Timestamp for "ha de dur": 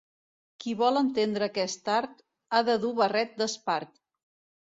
2.51-2.91